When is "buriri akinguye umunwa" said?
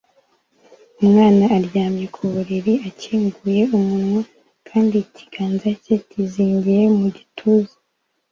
2.31-4.21